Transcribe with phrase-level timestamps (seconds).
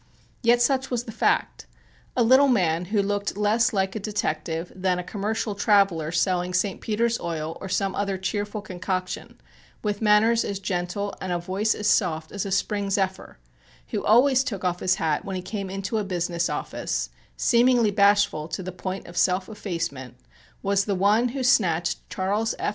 [0.41, 1.67] Yet such was the fact.
[2.17, 6.81] A little man who looked less like a detective than a commercial traveller selling St.
[6.81, 9.39] Peter's Oil or some other cheerful concoction,
[9.83, 13.37] with manners as gentle and a voice as soft as a spring zephyr,
[13.89, 18.47] who always took off his hat when he came into a business office, seemingly bashful
[18.47, 20.15] to the point of self effacement,
[20.63, 22.69] was the one who snatched Charles F.